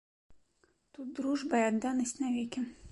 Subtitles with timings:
[0.97, 2.69] Тут дружба і адданасць навекі.